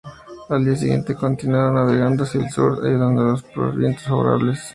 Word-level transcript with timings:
Al 0.49 0.65
día 0.65 0.75
siguiente, 0.75 1.13
continuaron 1.13 1.75
navegando 1.75 2.23
hacia 2.23 2.41
el 2.41 2.49
sur, 2.49 2.83
ayudados 2.83 3.43
por 3.53 3.75
vientos 3.77 4.05
favorables. 4.05 4.59